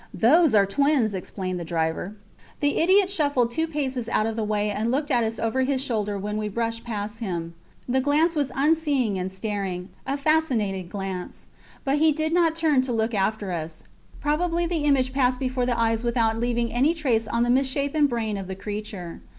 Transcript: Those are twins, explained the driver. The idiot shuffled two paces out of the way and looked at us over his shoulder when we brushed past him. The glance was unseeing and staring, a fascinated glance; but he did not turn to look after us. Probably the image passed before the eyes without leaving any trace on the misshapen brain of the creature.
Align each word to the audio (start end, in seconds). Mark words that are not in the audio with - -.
Those 0.15 0.55
are 0.55 0.65
twins, 0.65 1.13
explained 1.13 1.59
the 1.59 1.63
driver. 1.63 2.15
The 2.59 2.79
idiot 2.79 3.07
shuffled 3.11 3.51
two 3.51 3.67
paces 3.67 4.09
out 4.09 4.25
of 4.25 4.35
the 4.35 4.43
way 4.43 4.71
and 4.71 4.89
looked 4.89 5.11
at 5.11 5.23
us 5.23 5.37
over 5.37 5.61
his 5.61 5.79
shoulder 5.79 6.17
when 6.17 6.37
we 6.37 6.49
brushed 6.49 6.83
past 6.83 7.19
him. 7.19 7.53
The 7.87 8.01
glance 8.01 8.35
was 8.35 8.51
unseeing 8.55 9.19
and 9.19 9.31
staring, 9.31 9.89
a 10.07 10.17
fascinated 10.17 10.89
glance; 10.89 11.45
but 11.83 11.99
he 11.99 12.11
did 12.11 12.33
not 12.33 12.55
turn 12.55 12.81
to 12.81 12.91
look 12.91 13.13
after 13.13 13.51
us. 13.51 13.83
Probably 14.19 14.65
the 14.65 14.85
image 14.85 15.13
passed 15.13 15.39
before 15.39 15.67
the 15.67 15.79
eyes 15.79 16.03
without 16.03 16.39
leaving 16.39 16.73
any 16.73 16.95
trace 16.95 17.27
on 17.27 17.43
the 17.43 17.51
misshapen 17.51 18.07
brain 18.07 18.37
of 18.37 18.47
the 18.47 18.55
creature. 18.55 19.21